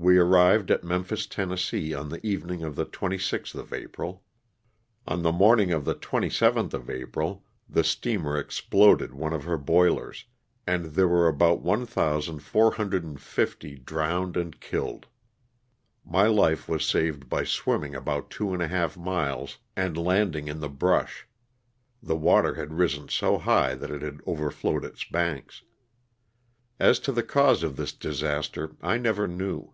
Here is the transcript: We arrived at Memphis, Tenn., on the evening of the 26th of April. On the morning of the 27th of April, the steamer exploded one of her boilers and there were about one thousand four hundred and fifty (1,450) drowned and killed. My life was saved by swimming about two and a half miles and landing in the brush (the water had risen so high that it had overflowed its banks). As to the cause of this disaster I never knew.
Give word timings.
We 0.00 0.16
arrived 0.16 0.70
at 0.70 0.84
Memphis, 0.84 1.26
Tenn., 1.26 1.50
on 1.50 2.08
the 2.08 2.20
evening 2.24 2.62
of 2.62 2.76
the 2.76 2.86
26th 2.86 3.56
of 3.56 3.72
April. 3.72 4.22
On 5.08 5.22
the 5.24 5.32
morning 5.32 5.72
of 5.72 5.84
the 5.84 5.96
27th 5.96 6.72
of 6.72 6.88
April, 6.88 7.44
the 7.68 7.82
steamer 7.82 8.38
exploded 8.38 9.12
one 9.12 9.32
of 9.32 9.42
her 9.42 9.58
boilers 9.58 10.26
and 10.68 10.94
there 10.94 11.08
were 11.08 11.26
about 11.26 11.62
one 11.62 11.84
thousand 11.84 12.44
four 12.44 12.74
hundred 12.74 13.02
and 13.02 13.20
fifty 13.20 13.74
(1,450) 13.74 13.84
drowned 13.84 14.36
and 14.36 14.60
killed. 14.60 15.08
My 16.04 16.28
life 16.28 16.68
was 16.68 16.84
saved 16.84 17.28
by 17.28 17.42
swimming 17.42 17.96
about 17.96 18.30
two 18.30 18.54
and 18.54 18.62
a 18.62 18.68
half 18.68 18.96
miles 18.96 19.58
and 19.74 19.96
landing 19.98 20.46
in 20.46 20.60
the 20.60 20.68
brush 20.68 21.26
(the 22.00 22.14
water 22.16 22.54
had 22.54 22.72
risen 22.74 23.08
so 23.08 23.36
high 23.36 23.74
that 23.74 23.90
it 23.90 24.02
had 24.02 24.20
overflowed 24.28 24.84
its 24.84 25.02
banks). 25.04 25.62
As 26.78 27.00
to 27.00 27.10
the 27.10 27.24
cause 27.24 27.64
of 27.64 27.74
this 27.74 27.90
disaster 27.92 28.76
I 28.80 28.96
never 28.98 29.26
knew. 29.26 29.72